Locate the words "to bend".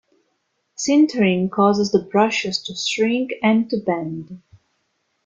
3.69-4.41